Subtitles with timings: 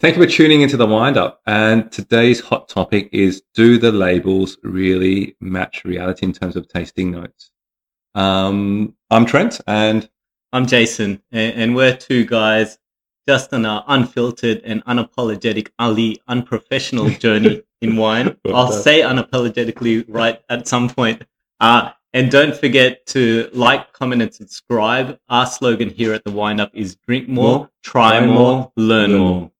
[0.00, 1.40] Thank you for tuning into the Wined Up.
[1.44, 7.10] And today's hot topic is do the labels really match reality in terms of tasting
[7.10, 7.50] notes?
[8.14, 10.08] Um, I'm Trent and
[10.52, 12.78] I'm Jason, and we're two guys
[13.26, 18.36] just on an unfiltered and unapologetic, Ali, unprofessional journey in wine.
[18.46, 21.24] I'll say unapologetically right at some point.
[21.58, 25.18] Uh, and don't forget to like, comment, and subscribe.
[25.28, 29.50] Our slogan here at the Wined Up is drink more, try, more, learn more.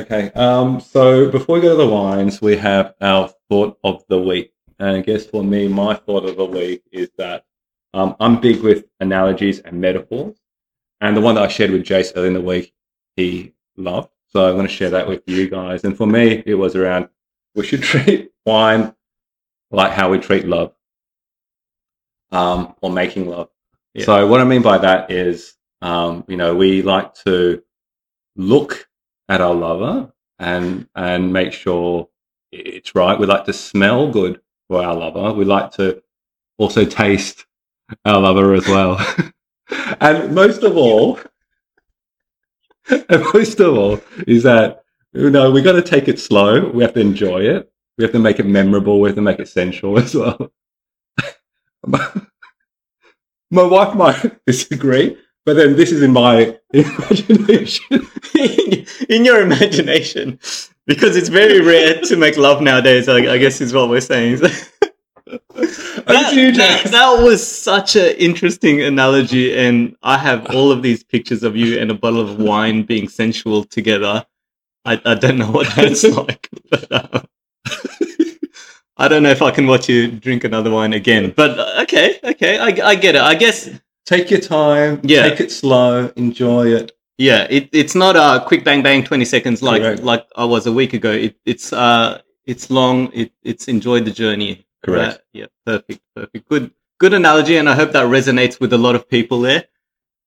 [0.00, 4.18] Okay, um, so before we go to the wines, we have our thought of the
[4.18, 4.50] week.
[4.78, 7.44] And I guess for me, my thought of the week is that
[7.92, 10.38] um, I'm big with analogies and metaphors.
[11.02, 12.72] And the one that I shared with Jace earlier in the week,
[13.16, 14.08] he loved.
[14.28, 15.84] So I'm going to share that with you guys.
[15.84, 17.10] And for me, it was around
[17.54, 18.94] we should treat wine
[19.70, 20.72] like how we treat love
[22.32, 23.50] um, or making love.
[23.92, 24.06] Yeah.
[24.06, 27.62] So what I mean by that is, um, you know, we like to
[28.34, 28.86] look
[29.30, 32.08] at our lover and and make sure
[32.52, 33.18] it's right.
[33.18, 35.32] We like to smell good for our lover.
[35.32, 36.02] We like to
[36.58, 37.46] also taste
[38.04, 38.98] our lover as well.
[40.00, 41.20] and most of all,
[42.90, 46.68] and most of all, is that you know we got to take it slow.
[46.68, 47.70] We have to enjoy it.
[47.96, 49.00] We have to make it memorable.
[49.00, 50.50] We have to make it sensual as well.
[51.86, 58.06] my wife might disagree, but then this is in my imagination.
[59.08, 60.38] in your imagination,
[60.86, 63.08] because it's very rare to make love nowadays.
[63.08, 64.36] I, I guess is what we're saying.
[64.40, 64.60] that,
[66.06, 71.56] that, that, was such an interesting analogy, and I have all of these pictures of
[71.56, 74.24] you and a bottle of wine being sensual together.
[74.84, 77.22] I, I don't know what that's like, but uh,
[78.96, 81.32] I don't know if I can watch you drink another wine again.
[81.36, 83.20] But uh, okay, okay, I, I get it.
[83.20, 83.68] I guess
[84.10, 85.00] take your time.
[85.02, 86.12] Yeah, take it slow.
[86.16, 86.92] Enjoy it.
[87.16, 90.02] Yeah, it, it's not a quick bang bang twenty seconds like Correct.
[90.02, 91.12] like I was a week ago.
[91.12, 93.10] It, it's uh it's long.
[93.12, 94.66] It, it's enjoy the journey.
[94.84, 95.12] Correct.
[95.12, 95.20] Right?
[95.32, 96.48] Yeah, perfect, perfect.
[96.48, 99.64] Good good analogy, and I hope that resonates with a lot of people there.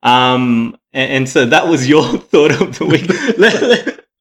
[0.03, 3.99] Um, and, and so that was your thought of the week.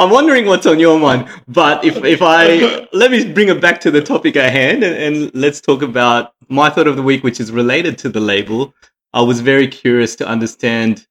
[0.00, 1.28] I'm wondering what's on your mind.
[1.46, 4.96] But if, if I let me bring it back to the topic at hand and,
[4.96, 8.72] and, let's talk about my thought of the week, which is related to the label.
[9.12, 11.06] I was very curious to understand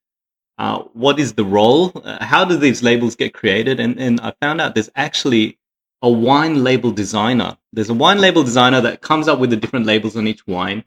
[0.58, 4.32] uh, what is the role, uh, how do these labels get created, and, and I
[4.42, 5.58] found out there's actually
[6.02, 7.56] a wine label designer.
[7.72, 10.82] There's a wine label designer that comes up with the different labels on each wine.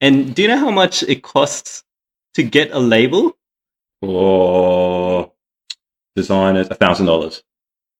[0.00, 1.84] And do you know how much it costs
[2.34, 3.36] to get a label?
[4.02, 5.32] Oh,
[6.16, 7.44] designers, a thousand dollars.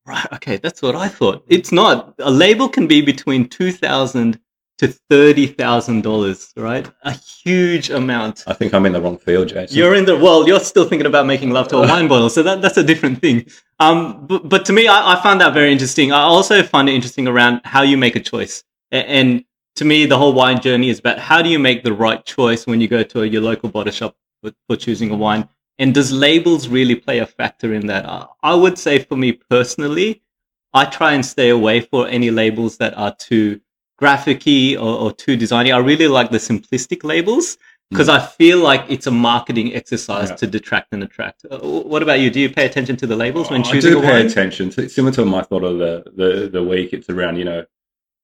[0.07, 0.27] Right.
[0.35, 1.45] Okay, that's what I thought.
[1.47, 2.15] It's not.
[2.19, 4.41] A label can be between two thousand
[4.79, 6.53] to thirty thousand dollars.
[6.57, 8.45] Right, a huge amount.
[8.47, 9.77] I think I'm in the wrong field, Jason.
[9.77, 10.47] You're in the well.
[10.49, 13.21] You're still thinking about making love to a wine bottle, so that that's a different
[13.21, 13.47] thing.
[13.79, 16.13] Um, but, but to me, I, I found that very interesting.
[16.13, 19.45] I also find it interesting around how you make a choice, and
[19.77, 22.67] to me, the whole wine journey is about how do you make the right choice
[22.67, 25.49] when you go to a, your local bottle shop for, for choosing a wine
[25.79, 28.07] and does labels really play a factor in that?
[28.43, 30.23] I would say for me personally,
[30.73, 33.61] I try and stay away for any labels that are too
[34.01, 35.75] graphicy or, or too designy.
[35.75, 37.57] I really like the simplistic labels
[37.91, 38.19] because mm.
[38.19, 40.37] I feel like it's a marketing exercise yeah.
[40.37, 41.47] to detract and attract.
[41.51, 42.31] Uh, what about you?
[42.31, 43.93] Do you pay attention to the labels when choosing?
[43.93, 44.73] I do pay attention.
[44.77, 46.93] It's similar to my thought of the, the the week.
[46.93, 47.65] It's around you know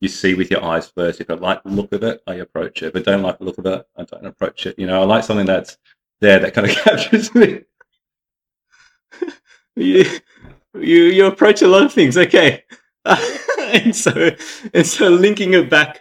[0.01, 1.21] you see with your eyes first.
[1.21, 2.87] If I like the look of it, I approach it.
[2.89, 4.79] If I don't like the look of it, I don't approach it.
[4.79, 5.79] You know, I like something that's
[6.23, 7.61] there that kind of captures me.
[9.77, 10.05] you,
[10.75, 12.65] you you approach a lot of things, okay,
[13.05, 14.31] and so
[14.73, 16.01] and so linking it back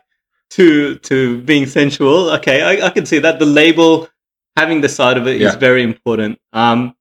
[0.51, 4.07] to to being sensual, okay, I, I can see that the label
[4.55, 5.49] having the side of it yeah.
[5.49, 6.39] is very important.
[6.53, 6.95] Um,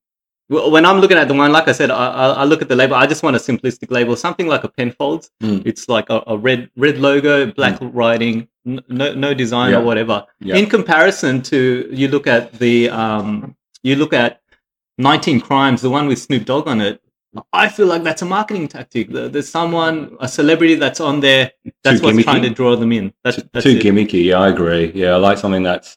[0.50, 2.96] when I'm looking at the wine, like I said, I, I, look at the label.
[2.96, 5.30] I just want a simplistic label, something like a Penfolds.
[5.40, 5.62] Mm.
[5.64, 7.90] It's like a, a, red red logo, black mm.
[7.94, 9.78] writing, no no design yeah.
[9.78, 10.26] or whatever.
[10.40, 10.56] Yeah.
[10.56, 13.54] In comparison to you look at the um,
[13.84, 14.40] you look at
[14.98, 17.00] 19 Crimes, the one with Snoop Dogg on it.
[17.52, 19.08] I feel like that's a marketing tactic.
[19.08, 21.52] There's someone, a celebrity that's on there.
[21.84, 22.24] That's too what's gimmicky.
[22.24, 23.14] trying to draw them in.
[23.22, 24.24] That's, that's too gimmicky.
[24.24, 24.90] Yeah, I agree.
[24.96, 25.96] Yeah, I like something that's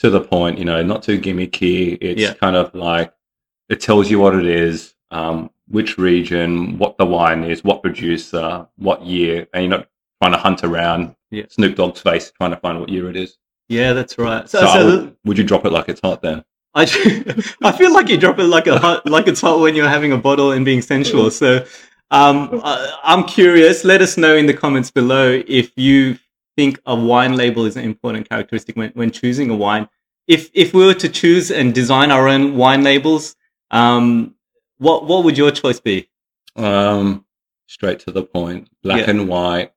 [0.00, 0.58] to the point.
[0.58, 1.96] You know, not too gimmicky.
[2.00, 2.34] It's yeah.
[2.34, 3.12] kind of like
[3.68, 8.66] it tells you what it is, um, which region, what the wine is, what producer,
[8.76, 9.88] what year, and you're not
[10.22, 11.44] trying to hunt around yeah.
[11.48, 13.36] Snoop Dogg's face trying to find what year it is.
[13.68, 14.48] Yeah, that's right.
[14.48, 16.42] So, so, so would, would, you drop it like it's hot then?
[16.74, 16.82] I,
[17.62, 20.12] I feel like you drop it like a hot, like it's hot when you're having
[20.12, 21.30] a bottle and being sensual.
[21.30, 21.64] So
[22.10, 23.84] um, I, I'm curious.
[23.84, 26.18] Let us know in the comments below if you
[26.56, 29.88] think a wine label is an important characteristic when, when choosing a wine.
[30.26, 33.36] If if we were to choose and design our own wine labels,
[33.70, 34.34] um,
[34.78, 36.08] what what would your choice be?
[36.56, 37.24] Um,
[37.66, 39.10] straight to the point, black Yeah.
[39.10, 39.72] and white.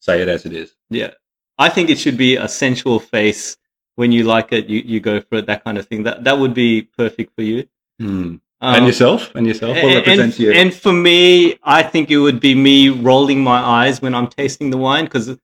[0.00, 0.74] Say it as it is.
[0.90, 1.12] Yeah,
[1.58, 3.56] I think it should be a sensual face.
[3.96, 5.46] When you like it, you, you go for it.
[5.46, 6.04] That kind of thing.
[6.04, 7.68] That that would be perfect for you.
[7.98, 8.36] Hmm.
[8.60, 9.76] Um, and yourself, and yourself.
[9.76, 10.52] What and, you?
[10.52, 14.70] and for me, I think it would be me rolling my eyes when I'm tasting
[14.70, 15.36] the wine because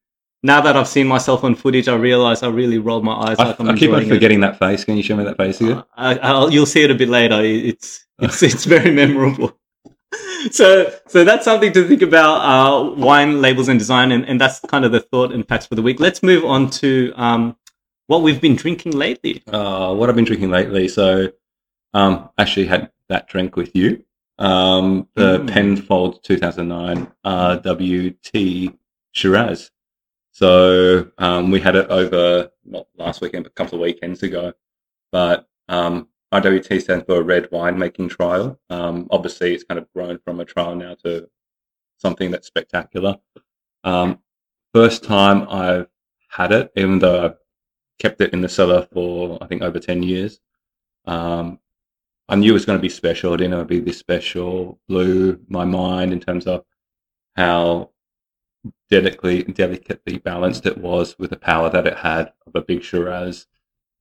[0.45, 3.45] now that I've seen myself on footage, I realize I really rolled my eyes I,
[3.49, 4.15] like I'm I keep on enjoying it.
[4.15, 4.85] forgetting that face.
[4.85, 5.83] Can you show me that face again?
[5.97, 7.41] I, I'll, you'll see it a bit later.
[7.43, 9.59] It's it's it's very memorable.
[10.53, 14.61] So so that's something to think about uh, wine labels and design, and, and that's
[14.61, 15.99] kind of the thought and facts for the week.
[15.99, 17.57] Let's move on to um,
[18.07, 19.43] what we've been drinking lately.
[19.49, 20.87] uh, what I've been drinking lately.
[20.87, 21.33] So,
[21.95, 24.05] um, actually had that drink with you.
[24.39, 25.49] Um, the Mm.
[25.49, 27.11] Penfold 2009
[27.63, 28.73] W T
[29.13, 29.71] Shiraz.
[30.35, 34.53] So, um, we had it over not last weekend, but a couple of weekends ago.
[35.13, 38.59] But, um, RWT stands for a Red Wine Making Trial.
[38.69, 41.29] Um, obviously, it's kind of grown from a trial now to
[41.99, 43.17] something that's spectacular.
[43.85, 44.19] Um,
[44.75, 45.89] first time I've
[46.31, 47.37] had it, even though I've
[48.01, 50.41] kept it in the cellar for I think over ten years.
[51.07, 51.61] Um,
[52.29, 53.35] I knew it was going to be special.
[53.35, 54.81] I didn't know it'd be this special.
[54.89, 56.65] Blew my mind in terms of
[57.37, 57.91] how
[58.91, 63.47] delicately delicately balanced it was with the power that it had of a big Shiraz.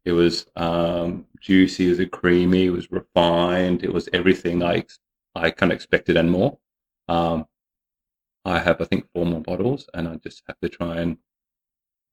[0.06, 4.86] It was um, juicy, it was creamy, it was refined, it was everything I
[5.36, 6.58] I kind of expected and more.
[7.08, 7.46] Um,
[8.46, 11.18] I have I think four more bottles, and I just have to try and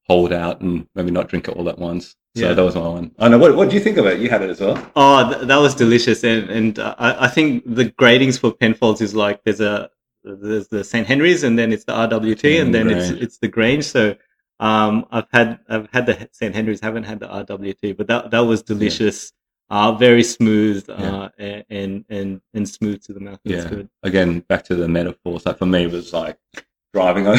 [0.07, 2.15] hold out and maybe not drink it all at once.
[2.35, 2.53] So Yeah.
[2.53, 3.11] that was my one.
[3.19, 3.37] I know.
[3.37, 4.19] What, what do you think of it?
[4.19, 4.91] You had it as well.
[4.95, 9.01] Oh, th- that was delicious, and and uh, I, I think the gradings for Penfolds
[9.01, 9.89] is like there's a
[10.23, 13.85] there's the St Henri's, and then it's the RWT, and then it's it's the Grange.
[13.85, 14.15] So
[14.59, 18.41] um, I've had I've had the St Henri's, haven't had the RWT, but that that
[18.41, 19.33] was delicious.
[19.69, 23.39] Uh, very smooth uh, and, and and and smooth to the mouth.
[23.45, 23.67] Yeah.
[23.69, 23.89] good.
[24.03, 25.39] Again, back to the metaphor.
[25.39, 26.37] So for me, it was like
[26.93, 27.35] driving are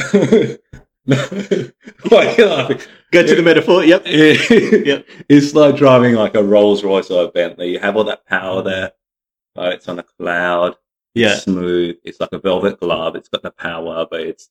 [1.09, 2.81] you laughing?
[3.11, 3.85] Go to the metaphor.
[3.85, 4.07] Yep.
[4.07, 5.07] Yep.
[5.29, 7.73] It's like driving like a Rolls Royce or a Bentley.
[7.73, 8.93] You have all that power there,
[9.55, 10.77] but it's on a cloud.
[11.15, 11.33] Yeah.
[11.35, 11.97] It's smooth.
[12.05, 13.17] It's like a velvet glove.
[13.17, 14.49] It's got the power, but it's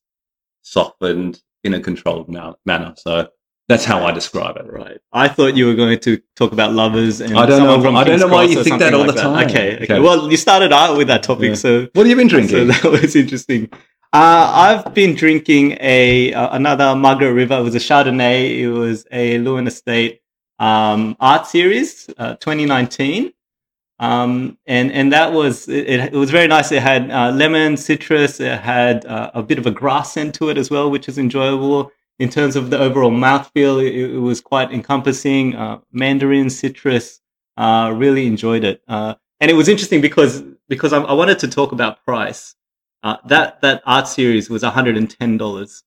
[0.61, 2.93] softened in a controlled ma- manner.
[2.97, 3.29] So
[3.67, 4.65] that's how I describe it.
[4.71, 4.99] Right.
[5.13, 8.03] I thought you were going to talk about lovers and I don't know- from I
[8.03, 9.47] don't King's know why Cross you think that all the time.
[9.49, 9.83] Okay, okay.
[9.85, 9.99] Okay.
[9.99, 11.55] Well, you started out with that topic, Yeah.
[11.55, 12.67] so What have you been So drinking?
[12.67, 13.69] that was interesting.
[14.13, 17.57] Uh, I've been drinking a uh, another Margaret River.
[17.59, 18.59] It was a Chardonnay.
[18.59, 20.19] It was a Leeuwin Estate
[20.59, 23.31] um, art series, uh, 2019,
[24.01, 26.11] um, and and that was it, it.
[26.13, 26.71] was very nice.
[26.71, 28.39] It had uh, lemon, citrus.
[28.39, 31.19] It had uh, a bit of a grass scent to it as well, which is
[31.19, 31.91] enjoyable.
[32.17, 35.55] In terms of the overall mouthfeel, it, it was quite encompassing.
[35.55, 37.19] Uh, mandarin, citrus.
[37.57, 41.47] Uh, really enjoyed it, uh, and it was interesting because because I, I wanted to
[41.47, 42.55] talk about price.
[43.03, 45.83] Uh, that that art series was hundred and ten dollars,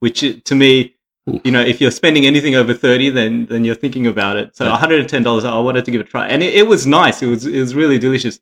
[0.00, 0.94] which to me.
[1.44, 4.56] You know, if you're spending anything over thirty, then then you're thinking about it.
[4.56, 6.54] So one hundred and ten dollars, I wanted to give it a try, and it,
[6.54, 7.22] it was nice.
[7.22, 8.40] It was it was really delicious.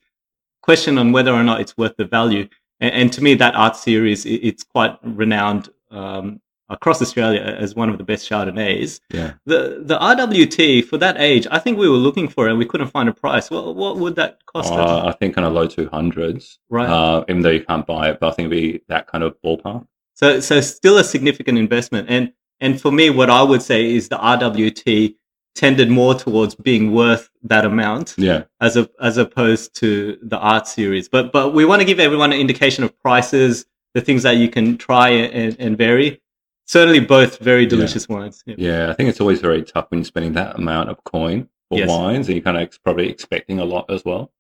[0.63, 2.49] Question on whether or not it's worth the value,
[2.81, 7.77] and, and to me, that art series it, it's quite renowned um, across Australia as
[7.77, 9.01] one of the best Chardonnays.
[9.13, 9.35] yeah.
[9.45, 12.67] The the RWT for that age, I think we were looking for it and we
[12.67, 13.51] couldn't find a price.
[13.51, 14.73] What what would that cost?
[14.73, 16.59] Uh, I think kind of low 200s.
[16.69, 16.89] right.
[16.89, 19.37] Uh, even though you can't buy it, but I think it'd be that kind of
[19.45, 19.87] ballpark.
[20.15, 22.09] So, so still a significant investment.
[22.09, 25.15] And, and for me, what I would say is the RWT
[25.55, 28.45] tended more towards being worth that amount Yeah.
[28.61, 31.09] as a, as opposed to the art series.
[31.09, 34.49] But, but we want to give everyone an indication of prices, the things that you
[34.51, 36.21] can try and, and vary.
[36.67, 38.43] Certainly both very delicious wines.
[38.45, 38.57] Yeah.
[38.59, 38.91] Yeah.
[38.91, 41.89] I think it's always very tough when you're spending that amount of coin for Yes.
[41.89, 44.33] wines and you're kind of ex- probably expecting a lot as well.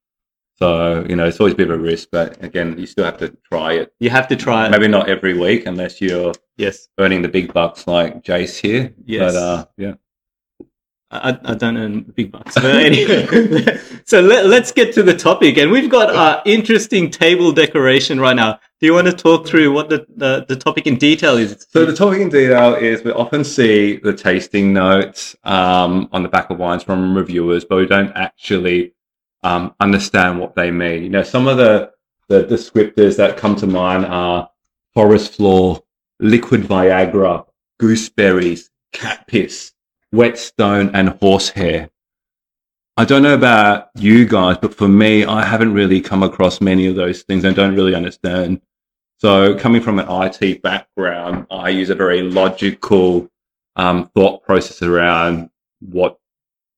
[0.58, 3.18] So, you know, it's always a bit of a risk, but again, you still have
[3.18, 3.92] to try it.
[4.00, 4.70] You have to try it.
[4.70, 6.88] Maybe not every week unless you're Yes.
[6.98, 8.94] earning the big bucks like Jace here.
[9.04, 9.34] Yes.
[9.34, 9.94] But, uh, yeah.
[11.10, 12.54] I, I don't earn big bucks.
[12.54, 15.56] But anyway, so let, let's get to the topic.
[15.56, 18.58] And we've got uh, interesting table decoration right now.
[18.80, 21.66] Do you want to talk through what the, the, the topic in detail is?
[21.70, 26.28] So the topic in detail is we often see the tasting notes um, on the
[26.28, 28.92] back of wines from reviewers, but we don't actually
[29.46, 31.04] um, understand what they mean.
[31.04, 31.92] You know, some of the
[32.28, 34.50] the descriptors that come to mind are
[34.94, 35.84] forest floor,
[36.18, 37.46] liquid Viagra,
[37.78, 39.72] gooseberries, cat piss,
[40.10, 41.90] whetstone, and horsehair.
[42.96, 46.86] I don't know about you guys, but for me, I haven't really come across many
[46.88, 47.44] of those things.
[47.44, 48.60] I don't really understand.
[49.18, 53.28] So, coming from an IT background, I use a very logical
[53.76, 55.50] um, thought process around
[55.80, 56.18] what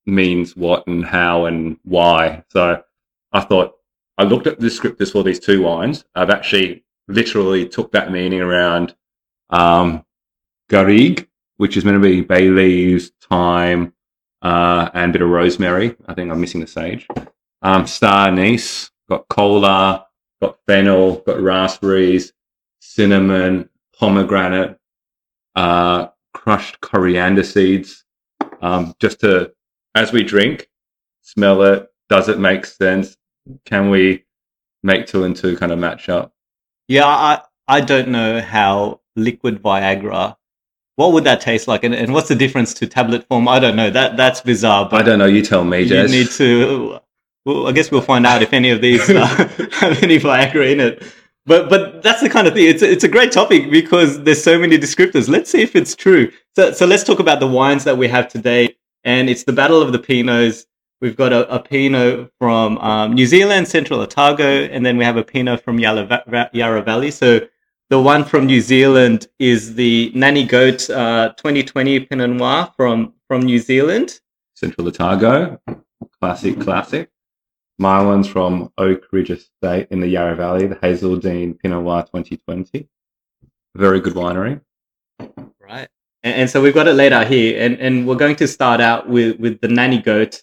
[0.08, 2.44] means what and how and why.
[2.50, 2.82] So,
[3.32, 3.74] I thought
[4.16, 6.04] I looked at the descriptors for these two wines.
[6.14, 8.94] I've actually literally took that meaning around
[9.50, 10.04] um,
[10.68, 13.92] garrigue, which is meant to be bay leaves, thyme,
[14.42, 15.96] uh, and a bit of rosemary.
[16.06, 17.06] I think I'm missing the sage.
[17.62, 20.06] Um, star anise, got cola,
[20.40, 22.32] got fennel, got raspberries,
[22.80, 24.78] cinnamon, pomegranate,
[25.56, 28.04] uh, crushed coriander seeds.
[28.60, 29.52] Um, just to,
[29.94, 30.68] as we drink,
[31.22, 31.88] smell it.
[32.08, 33.16] Does it make sense?
[33.64, 34.24] Can we
[34.82, 36.32] make two and two kind of match up?
[36.86, 40.36] Yeah, I I don't know how liquid Viagra.
[40.96, 43.46] What would that taste like, and, and what's the difference to tablet form?
[43.46, 43.90] I don't know.
[43.90, 44.88] That that's bizarre.
[44.90, 45.26] I don't know.
[45.26, 46.10] You tell me, you Jess.
[46.10, 47.00] need to.
[47.44, 49.26] Well, I guess we'll find out if any of these uh,
[49.72, 51.02] have any Viagra in it.
[51.46, 52.68] But but that's the kind of thing.
[52.68, 55.28] It's a, it's a great topic because there's so many descriptors.
[55.28, 56.30] Let's see if it's true.
[56.56, 59.80] So so let's talk about the wines that we have today, and it's the Battle
[59.80, 60.66] of the Pinots.
[61.00, 65.16] We've got a, a Pinot from um, New Zealand, Central Otago, and then we have
[65.16, 67.10] a Pinot from Yarra, Yarra Valley.
[67.10, 67.40] So
[67.90, 73.42] the one from New Zealand is the Nanny Goat uh, 2020 Pinot Noir from from
[73.42, 74.20] New Zealand.
[74.54, 75.60] Central Otago,
[76.20, 77.10] classic, classic.
[77.78, 82.88] My one's from Oakridge Estate in the Yarra Valley, the Hazel Hazeldene Pinot Noir 2020.
[83.76, 84.60] Very good winery.
[85.60, 85.88] Right.
[86.22, 88.80] And, and so we've got it laid out here, and, and we're going to start
[88.80, 90.42] out with, with the Nanny Goat.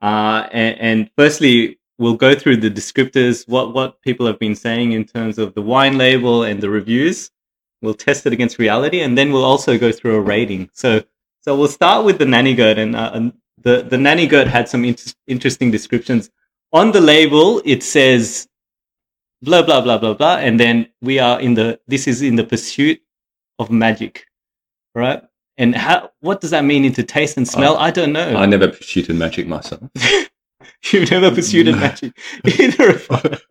[0.00, 4.92] Uh, and, and firstly, we'll go through the descriptors, what, what people have been saying
[4.92, 7.30] in terms of the wine label and the reviews.
[7.82, 10.70] We'll test it against reality, and then we'll also go through a rating.
[10.72, 11.02] So,
[11.40, 14.68] so we'll start with the Nanny Goat, and, uh, and the, the Nanny Goat had
[14.68, 16.30] some inter- interesting descriptions.
[16.72, 18.48] On the label, it says
[19.42, 22.44] blah blah blah blah blah, and then we are in the this is in the
[22.44, 23.00] pursuit
[23.58, 24.26] of magic,
[24.94, 25.22] right?
[25.58, 27.76] And how what does that mean into taste and smell?
[27.76, 28.36] I don't know.
[28.36, 29.82] I never pursued in magic myself.
[30.92, 32.12] You've never pursued a magic
[32.44, 33.38] either.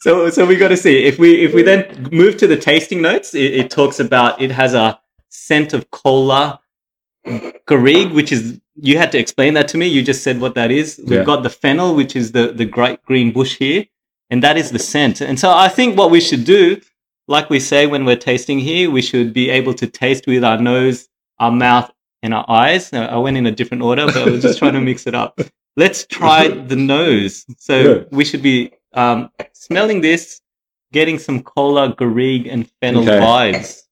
[0.00, 3.00] So so we got to see if we if we then move to the tasting
[3.00, 3.34] notes.
[3.34, 6.60] It, it talks about it has a scent of cola,
[7.66, 9.86] garrigue, which is you had to explain that to me.
[9.86, 11.00] You just said what that is.
[11.02, 11.24] We've Yeah.
[11.24, 13.86] got the fennel, which is the the great green bush here,
[14.30, 15.20] and that is the scent.
[15.22, 16.80] And so I think what we should do,
[17.28, 20.58] like we say when we're tasting here, we should be able to taste with our
[20.58, 21.08] nose,
[21.38, 21.90] our mouth,
[22.22, 22.92] and our eyes.
[22.92, 25.14] Now, I went in a different order, but I was just trying to mix it
[25.14, 25.38] up.
[25.76, 27.44] Let's try the nose.
[27.58, 28.08] So Good.
[28.10, 30.40] we should be um, smelling this,
[30.92, 33.20] getting some cola, garrigue, and fennel Okay.
[33.20, 33.82] vibes.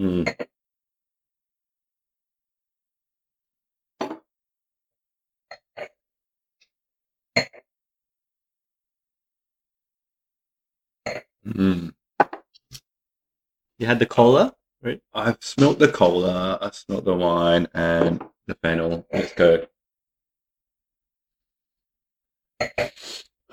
[0.00, 0.46] Mm.
[11.46, 11.92] Mm.
[13.78, 14.54] You had the cola.
[14.82, 15.00] right?
[15.12, 19.06] I've smelt the cola, I've smelt the wine, and the fennel.
[19.12, 19.66] Let's go.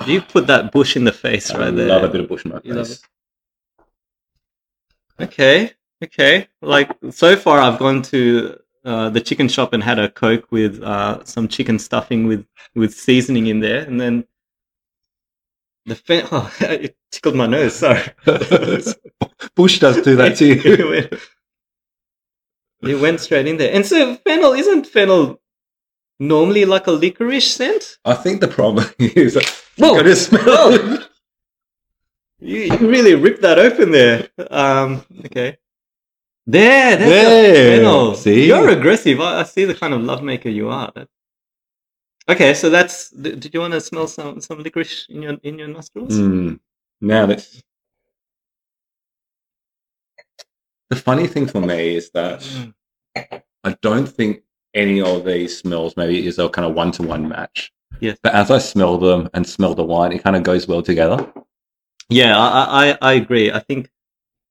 [0.06, 1.88] You put that bush in the face I right there.
[1.88, 3.02] love a bit of bush in my face.
[5.20, 6.48] Okay, okay.
[6.62, 10.82] Like so far, I've gone to uh, the chicken shop and had a coke with
[10.82, 14.26] uh, some chicken stuffing with with seasoning in there, and then
[15.90, 17.76] the fe- oh, it tickled my nose.
[17.76, 18.02] Sorry,
[19.56, 20.56] bush does do that to you.
[20.64, 21.22] it, went,
[22.84, 23.74] it went straight in there.
[23.74, 25.42] And so fennel isn't fennel
[26.20, 27.98] normally like a licorice scent?
[28.06, 29.46] I think the problem is that
[29.78, 30.98] Whoa, just smell whoa.
[32.42, 34.30] You, you really ripped that open there.
[34.50, 35.58] Um, okay.
[36.48, 38.16] There, that's There, fennel.
[38.16, 38.48] see?
[38.48, 39.20] You're aggressive.
[39.20, 40.92] I, I see the kind of lovemaker you are.
[42.30, 43.10] Okay, so that's.
[43.10, 46.14] Did you want to smell some some licorice in your in your nostrils?
[46.14, 46.60] Mm.
[47.02, 47.64] Now that's
[50.90, 52.74] the funny thing for me is that Mm.
[53.64, 54.44] I don't think
[54.74, 57.72] any of these smells maybe is a kind of one to one match.
[58.00, 58.18] Yes.
[58.22, 61.32] But as I smell them and smell the wine, it kind of goes well together.
[62.10, 63.52] Yeah, I, I I agree.
[63.52, 63.90] I think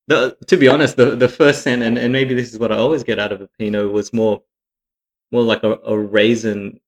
[0.09, 2.77] the to be honest, the the first scent, and, and maybe this is what I
[2.77, 4.43] always get out of a Pinot, was more
[5.33, 6.81] more like a, a raisin,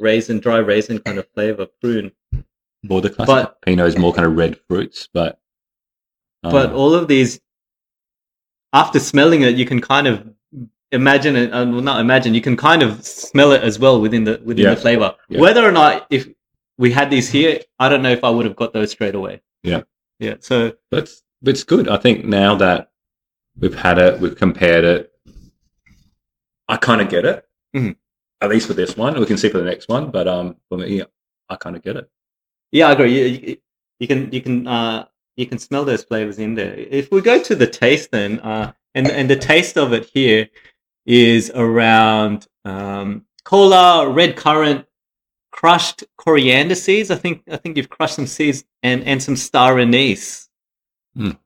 [0.00, 2.12] raisin, dry raisin kind of flavor, prune.
[2.82, 5.40] More the classic But- Pinot is more kind of red fruits, but
[6.44, 7.40] um, but all of these
[8.72, 10.28] after smelling it you can kind of
[10.92, 14.24] imagine it uh, well, not imagine you can kind of smell it as well within
[14.24, 14.74] the within Yeah.
[14.74, 15.40] the flavor Yeah.
[15.40, 16.28] whether or not if
[16.76, 19.40] we had these here i don't know if i would have got those straight away
[19.64, 19.82] Yeah.
[20.20, 21.10] yeah so But
[21.42, 21.88] but it's good.
[21.88, 22.90] I think now that
[23.58, 25.12] we've had it, we've compared it,
[26.68, 27.44] I kind of get it.
[27.76, 27.96] Mhm.
[28.40, 30.10] At least for this one, we can see for the next one.
[30.10, 31.02] But um, for me,
[31.48, 32.08] I kind of get it.
[32.72, 33.56] yeah i agree you, you,
[34.00, 37.42] you can you can uh you can smell those flavors in there if we go
[37.42, 40.48] to the taste then uh and and the taste of it here
[41.06, 44.84] is around um cola red currant
[45.50, 47.10] crushed coriander seeds.
[47.10, 50.48] I think I think you've crushed some seeds and and some star anise.
[51.16, 51.38] Mm.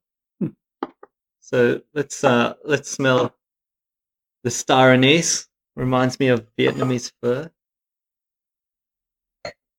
[1.41, 3.35] So let's uh let's smell
[4.45, 5.49] the star anise.
[5.75, 7.51] Reminds me of Vietnamese pho.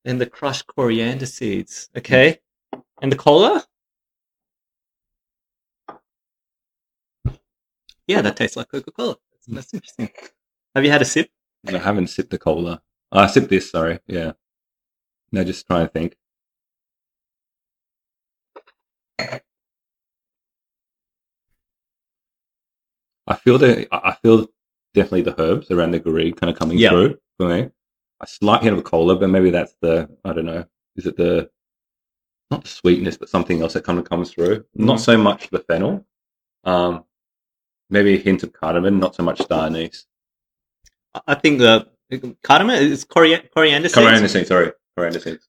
[0.05, 1.89] And the crushed coriander seeds.
[1.95, 2.39] Okay.
[3.01, 3.65] And the cola?
[8.07, 9.15] Yeah, that tastes like Coca Cola.
[9.31, 10.09] That's, that's interesting.
[10.75, 11.29] Have you had a sip?
[11.67, 12.81] I haven't sipped the cola.
[13.11, 13.71] Oh, I sipped this.
[13.71, 13.99] Sorry.
[14.07, 14.33] Yeah.
[15.31, 16.17] No, just trying to think.
[23.25, 24.47] I feel the I feel
[24.93, 26.89] definitely the herbs around the garrigue kind of coming Yeah.
[26.89, 27.69] through for me.
[28.21, 30.65] A slight hint of cola, but maybe that's the I don't know.
[30.95, 31.49] Is it the
[32.51, 34.65] not the sweetness, but something else that kind of comes through?
[34.75, 35.01] Not Mhm.
[35.01, 36.05] so much the fennel.
[36.63, 37.03] Um,
[37.89, 40.05] maybe a hint of cardamom, not so much star anise.
[41.15, 41.87] I- I think the
[42.43, 43.95] cardamom is coriander, coriander seeds.
[43.95, 45.47] Coriander seeds, sorry, coriander seeds.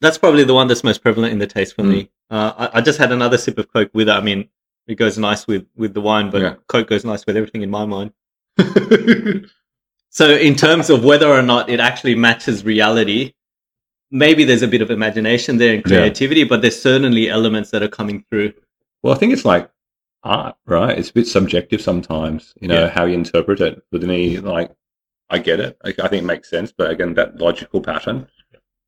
[0.00, 1.88] That's probably the one that's most prevalent in the taste for Mm.
[1.88, 2.10] me.
[2.30, 4.12] Uh, I, I just had another sip of Coke with it.
[4.12, 4.48] I mean,
[4.86, 6.54] it goes nice with, with the wine, but Yeah.
[6.68, 8.12] Coke goes nice with everything in my mind.
[10.10, 13.32] So, in terms of whether or not it actually matches reality,
[14.12, 15.96] maybe there's a bit of imagination there and Yeah.
[15.98, 18.52] creativity, but there's certainly elements that are coming through.
[19.02, 19.68] Well, I think it's like
[20.22, 20.96] art, right?
[20.96, 22.90] It's a bit subjective sometimes, you know, Yeah.
[22.90, 23.82] how you interpret it.
[23.90, 24.70] With me, like,
[25.30, 25.76] I get it.
[25.84, 26.70] I, I think it makes sense.
[26.70, 28.28] But again, that logical pattern,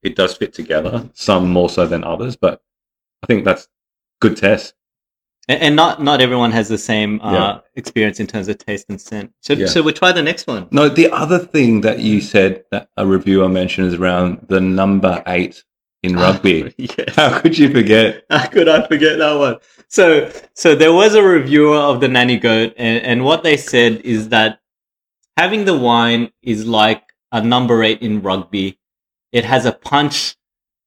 [0.04, 2.36] it does fit together, some more so than others.
[2.36, 2.62] But
[3.24, 3.66] I think that's
[4.20, 4.74] good test.
[5.48, 7.58] And, and not not everyone has the same uh, Yeah.
[7.74, 9.32] experience in terms of taste and scent.
[9.40, 9.66] So, Yeah.
[9.66, 10.68] should we try the next one?
[10.70, 15.22] No, the other thing that you said that a reviewer mentioned is around the number
[15.26, 15.62] eight
[16.02, 16.74] in rugby.
[16.78, 17.14] yes.
[17.14, 18.24] How could you forget?
[18.30, 19.56] How could I forget that one?
[19.88, 24.00] So, so there was a reviewer of the nanny goat, and, and what they said
[24.02, 24.60] is that
[25.36, 28.78] having the wine is like a number eight in rugby.
[29.32, 30.36] It has a punch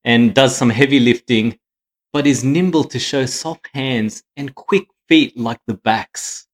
[0.04, 1.60] and does some heavy lifting,
[2.14, 6.48] but is nimble to show soft hands and quick feet like the backs.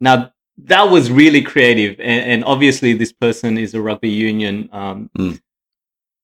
[0.00, 0.32] Now,
[0.64, 5.40] that was really creative, and, and obviously, this person is a rugby union um, Mm.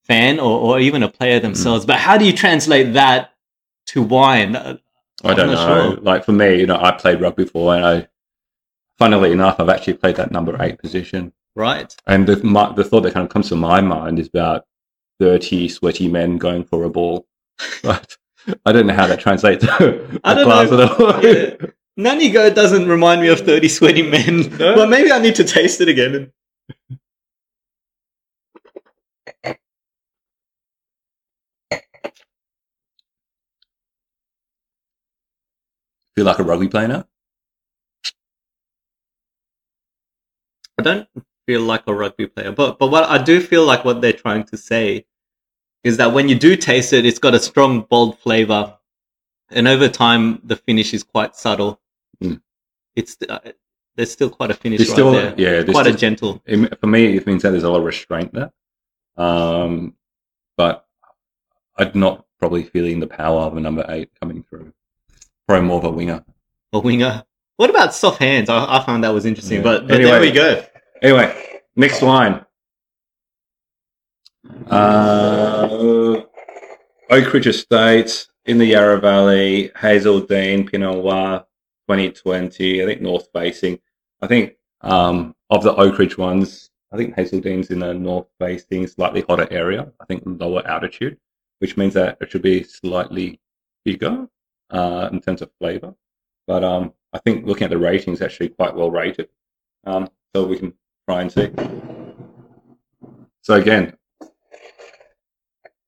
[0.05, 1.87] fan or, or even a player themselves.
[1.87, 3.33] But how do you translate that
[3.87, 4.57] to wine?
[4.57, 4.77] Uh,
[5.23, 5.93] I don't know.
[5.93, 5.97] sure.
[6.01, 8.09] Like for me, you know, I played rugby before, and I,
[8.99, 11.33] funnily enough, I've actually played that number eight position.
[11.57, 11.95] Right.
[12.07, 14.67] And the my, the thought that kind of comes to my mind is about
[15.21, 17.27] thirty sweaty men going for a ball.
[17.83, 18.17] But
[18.67, 20.81] I don't know how that translates to I don't class know.
[20.83, 21.25] at all.
[21.25, 21.55] Yeah.
[21.97, 24.51] Nanny goat doesn't remind me of 30 sweaty men.
[24.59, 24.75] No?
[24.75, 26.33] But maybe I need to taste it again.
[36.17, 37.05] Feel like a rugby player now?
[40.79, 41.09] I don't
[41.47, 44.45] feel like a rugby player, but but what I do feel like what they're trying
[44.45, 45.07] to say
[45.85, 48.77] is that when you do taste it, it's got a strong, bold flavor,
[49.51, 51.81] and over time the finish is quite subtle.
[52.23, 52.41] Mm.
[52.97, 53.39] It's uh,
[53.97, 56.43] there's still quite a finish There's right still, there, yeah, there's quite a gentle.
[56.47, 58.51] it- for me, it means that there's a lot of restraint there.
[59.17, 59.95] Um,
[60.57, 60.87] but
[61.77, 64.73] I'm not probably feeling the power of a number eight coming through.
[65.47, 66.25] Probably more of a winger.
[66.73, 67.25] A winger.
[67.57, 68.49] What about soft hands?
[68.49, 69.63] I, I found that was interesting, Yeah.
[69.63, 70.21] but, but there Anyway.
[70.21, 70.65] we go.
[71.03, 72.45] Anyway, next wine.
[74.69, 76.23] Uh,
[77.11, 81.45] Oakridge Estate in the Yarra Valley, Hazeldene Pinot Noir
[81.89, 83.79] 2020, I think north facing.
[84.21, 88.87] I think um, of the Oak Ridge ones, I think Hazeldene's in a north facing,
[88.87, 91.19] slightly hotter area, I think lower altitude,
[91.59, 93.41] which means that it should be slightly
[93.85, 94.29] bigger
[94.71, 95.95] uh, in terms of flavor.
[96.47, 99.29] But um, I think looking at the ratings, actually quite well rated.
[99.85, 100.75] Um, so we can
[101.09, 101.51] try and see.
[103.43, 103.97] So again,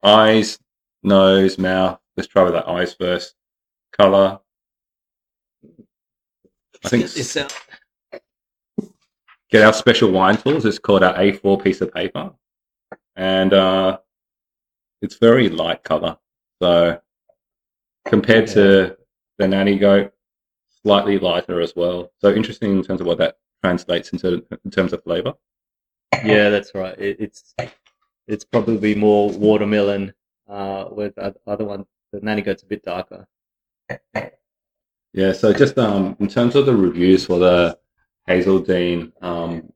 [0.07, 0.59] eyes,
[1.03, 1.99] nose, mouth.
[2.17, 3.35] Let's try with the eyes first.
[3.93, 4.39] Color.
[6.85, 7.49] I think It's, uh,
[9.51, 10.65] get our special wine tools.
[10.65, 12.33] It's called our A4 piece of paper,
[13.17, 13.99] and uh,
[15.03, 16.19] it's very light color.
[16.63, 17.01] So
[18.07, 18.97] compared to
[19.39, 20.13] the nanny goat,
[20.83, 22.13] slightly lighter as well.
[22.21, 25.35] So interesting in terms of what that translates into in terms of flavor.
[26.25, 26.97] yeah, that's right.
[26.99, 27.55] It, it's
[28.27, 30.13] it's probably more watermelon.
[30.49, 33.27] Uh, with the other one, the nanny goat's a bit darker.
[35.13, 37.79] Yeah, so just um, in terms of the reviews for the
[38.29, 39.73] Hazeldene, um,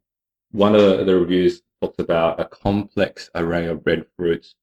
[0.53, 4.55] one of the reviews talks about a complex array of red fruits,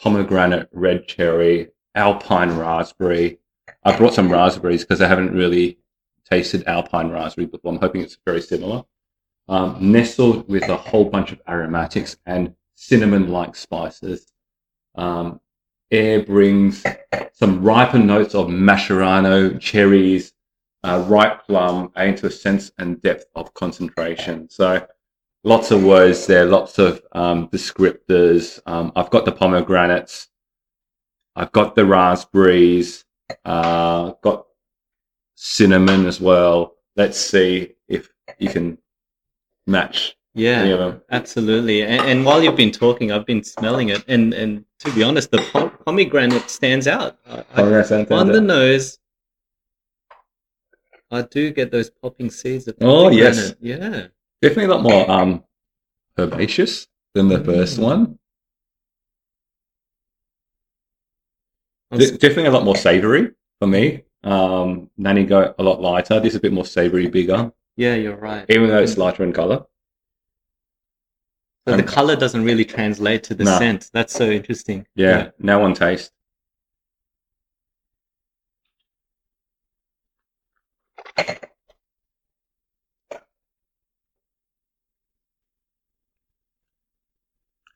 [0.00, 3.40] pomegranate, red cherry, alpine raspberry.
[3.84, 5.78] I brought some raspberries because I haven't really
[6.30, 7.72] tasted alpine raspberry before.
[7.72, 8.84] I'm hoping it's very similar.
[9.48, 14.26] Um, nestled with a whole bunch of aromatics and cinnamon-like spices.
[14.96, 15.40] Um,
[15.92, 16.84] air brings
[17.32, 20.32] some riper notes of maraschino, cherries,
[20.82, 24.50] uh, ripe plum, adding to a sense and depth of concentration.
[24.50, 24.84] So
[25.44, 28.58] lots of words there, lots of um, descriptors.
[28.66, 30.28] Um, I've got the pomegranates,
[31.36, 33.04] I've got the raspberries,
[33.44, 34.46] uh, got
[35.36, 36.74] cinnamon as well.
[36.96, 38.78] Let's see if you can
[39.68, 41.82] match Yeah, absolutely.
[41.82, 45.30] And, and while you've been talking, I've been smelling it, and and to be honest,
[45.30, 47.18] the pom- pomegranate stands out.
[47.26, 48.44] I, I, stands on the out.
[48.44, 48.98] nose,
[51.10, 53.54] I do get those popping seeds of Oh, yes.
[53.60, 54.06] Yeah.
[54.40, 55.44] Definitely a lot more um,
[56.18, 57.82] herbaceous than the first Mm.
[57.82, 58.18] one.
[61.92, 64.02] De- definitely a lot more savory for me.
[64.24, 66.18] Um, Nanny Goat a lot lighter.
[66.20, 68.46] This is a bit more savory, bigger, yeah, you're right.
[68.48, 69.66] even though it's lighter in color.
[71.66, 73.58] So the Um, color doesn't really translate to the No.
[73.58, 73.90] scent.
[73.92, 74.86] That's so interesting.
[74.96, 76.12] Yeah, now on taste.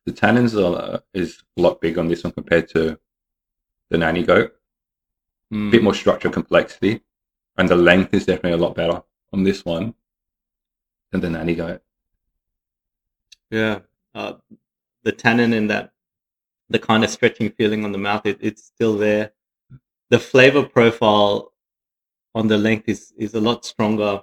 [0.05, 2.99] The tannins are, is a lot bigger on this one compared to
[3.91, 4.55] the Nanny Goat.
[5.53, 5.69] Mm.
[5.69, 7.03] A bit more structure complexity,
[7.57, 9.95] and the length is definitely a lot better on this one
[11.11, 11.83] than the Nanny Goat.
[13.51, 13.81] Yeah.
[14.15, 14.35] Uh,
[15.03, 15.93] the tannin in that,
[16.69, 19.33] the kind of stretching feeling on the mouth, it, it's still there.
[20.11, 21.53] The flavor profile
[22.35, 24.23] on the length is, is a lot stronger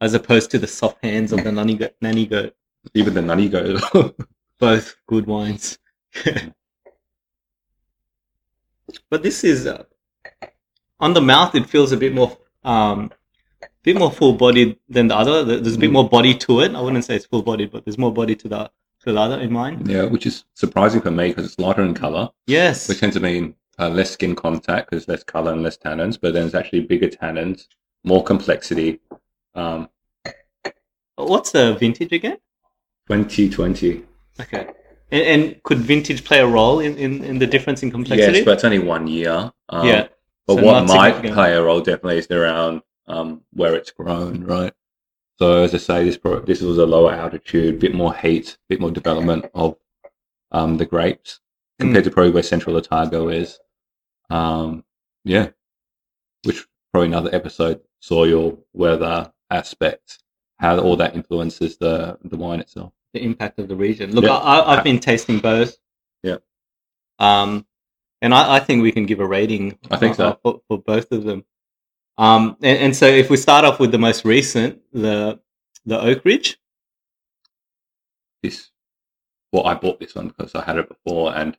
[0.00, 1.94] as opposed to the soft hands of the nanny goat.
[2.00, 2.54] Nanny goat.
[2.94, 3.82] Even the Nanny Goat.
[4.58, 5.78] Both good wines.
[9.10, 9.84] but this is, uh,
[11.00, 13.12] on the mouth, it feels a bit more, um,
[13.86, 15.44] bit more full bodied than the other.
[15.44, 16.74] There's a bit more body to it.
[16.74, 18.70] I wouldn't say it's full bodied, but there's more body to the,
[19.04, 19.84] to the other in mine.
[19.86, 22.28] yeah, which is surprising for me because it's lighter in color.
[22.48, 22.88] Yes.
[22.88, 26.34] which tends to mean uh, less skin contact because less color and less tannins, but
[26.34, 27.68] then it's actually bigger tannins,
[28.02, 28.98] more complexity.
[29.54, 29.88] Um,
[31.14, 32.38] What's the vintage again?
[33.08, 34.04] 2020.
[34.40, 34.66] Okay.
[35.12, 38.38] And, and could vintage play a role in, in, in the difference in complexity?
[38.38, 39.52] Yes, but it's only one year.
[39.68, 40.08] Um, yeah.
[40.46, 44.72] But so what might play a role definitely is around um, where it's grown, right?
[45.38, 48.80] So as I say, this pro- this was a lower altitude, bit more heat, bit
[48.80, 49.76] more development of
[50.52, 51.40] um, the grapes
[51.78, 53.58] compared to probably where Central Otago is.
[54.30, 54.84] Um,
[55.24, 55.50] yeah,
[56.44, 60.18] which probably another episode, soil, weather, aspects,
[60.58, 62.92] how all that influences the the wine itself.
[63.12, 64.12] the impact of the region.
[64.14, 64.36] Look, Yeah.
[64.36, 65.76] I, I've been tasting both.
[66.22, 66.36] Yeah.
[67.18, 67.66] Um,
[68.22, 69.78] and I, I think we can give a rating.
[69.90, 70.38] I think so.
[70.42, 71.44] for, for both of them.
[72.18, 75.38] Um, and, and so if we start off with the most recent, the
[75.84, 76.56] the Oakridge.
[78.42, 78.70] This,
[79.52, 81.56] well, I bought this one because I had it before, and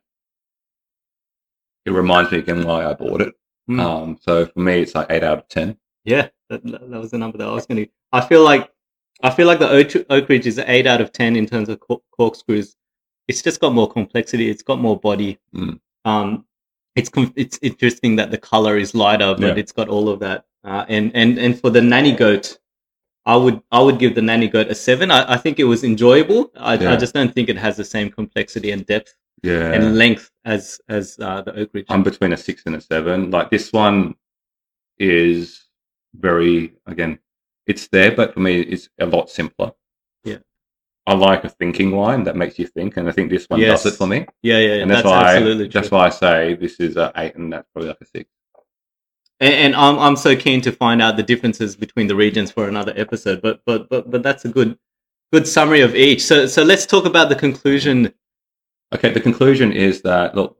[1.84, 3.34] it reminds me again why I bought it.
[3.68, 3.80] Mm.
[3.80, 5.76] Um, so for me, it's like eight out of ten.
[6.04, 7.90] Yeah, that, that was the number that I was going to.
[8.12, 8.70] I feel like
[9.22, 12.02] I feel like the Oak, Oakridge is eight out of ten in terms of cork,
[12.16, 12.76] corkscrews.
[13.26, 14.48] It's just got more complexity.
[14.48, 15.38] It's got more body.
[15.54, 15.80] Mm.
[16.04, 16.46] Um,
[16.96, 19.60] it's com- it's interesting that the color is lighter, but Yeah.
[19.60, 20.46] it's got all of that.
[20.64, 22.58] Uh, and and and for the nanny goat,
[23.24, 25.10] I would I would give the nanny goat a seven.
[25.10, 26.50] I, I think it was enjoyable.
[26.56, 26.92] I, Yeah.
[26.92, 30.80] I just don't think it has the same complexity and depth Yeah, and length as
[30.88, 31.86] as uh, the Oakridge.
[31.88, 33.30] I'm between a six and a seven.
[33.30, 34.14] Like this one
[34.98, 35.64] is
[36.14, 37.18] very again,
[37.66, 39.72] it's there, but for me, it's a lot simpler.
[40.24, 40.38] Yeah.
[41.06, 43.84] I like a thinking wine that makes you think, and I think this one Yes.
[43.84, 44.26] does it for me.
[44.42, 45.80] yeah, yeah, and that's, that's, why absolutely true.
[45.80, 48.28] that's why I say this is a eight, and that's probably like a six.
[49.40, 52.68] And, and I'm I'm so keen to find out the differences between the regions for
[52.68, 53.42] another episode.
[53.42, 54.78] But but but but that's a good
[55.32, 56.22] good summary of each.
[56.24, 58.12] So so let's talk about the conclusion.
[58.94, 60.56] Okay, the conclusion is that look,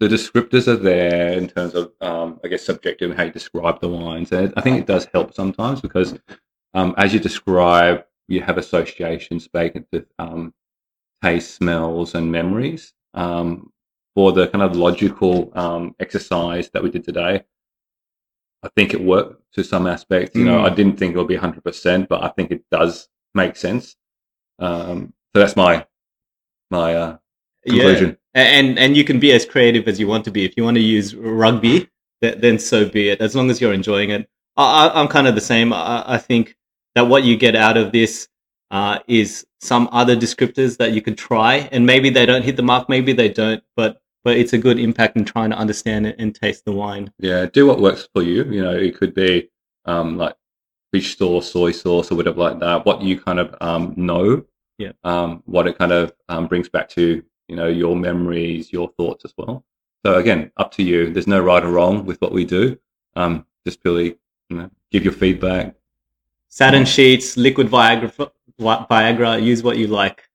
[0.00, 3.88] the descriptors are there in terms of, um, I guess, subjective how you describe the
[3.88, 6.18] wines, and I think it does help sometimes because
[6.74, 10.52] um, as you describe, you have associations baked into um,
[11.22, 12.92] taste, smells, and memories.
[13.14, 13.72] Um,
[14.14, 17.44] for the kind of logical um, exercise that we did today,
[18.66, 20.36] I think it worked to some aspects.
[20.36, 20.70] You know, Mm.
[20.70, 23.96] I didn't think it would be 100%, but I think it does make sense.
[24.58, 25.86] Um, so that's my
[26.70, 27.16] my uh,
[27.66, 28.16] conclusion.
[28.34, 30.44] Yeah, and and you can be as creative as you want to be.
[30.44, 31.88] If you want to use rugby,
[32.22, 33.20] th- then so be it.
[33.20, 34.28] As long as you're enjoying it.
[34.56, 35.72] I, I'm kind of the same.
[35.72, 36.56] I, I think
[36.94, 38.28] that what you get out of this
[38.70, 42.62] uh, is some other descriptors that you could try, and maybe they don't hit the
[42.62, 46.16] mark, maybe they don't, but but it's a good impact in trying to understand it
[46.18, 47.12] and taste the wine.
[47.20, 48.42] Yeah, do what works for you.
[48.50, 49.50] You know, it could be
[49.84, 50.34] um, like
[50.92, 52.84] fish sauce, soy sauce, or whatever like that.
[52.84, 54.44] What you kind of um, know
[54.78, 54.90] Yeah.
[55.04, 59.24] um, what it kind of um, brings back to you know your memories, your thoughts
[59.24, 59.64] as well.
[60.04, 61.12] So again, up to you.
[61.12, 62.76] There's no right or wrong with what we do.
[63.14, 64.16] Um, just purely
[64.50, 65.76] you know give your feedback.
[66.48, 69.40] Satin sheets, liquid Viagra, Viagra.
[69.40, 70.25] Use what you like.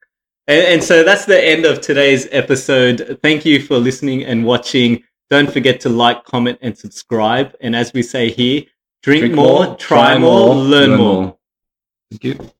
[0.51, 3.17] And, and so that's the end of today's episode.
[3.23, 5.01] Thank you for listening and watching.
[5.29, 7.55] Don't forget to like, comment, and subscribe.
[7.61, 8.63] And as we say here,
[9.01, 11.37] drink, more, try, more, learn, more.
[12.11, 12.51] Thank you.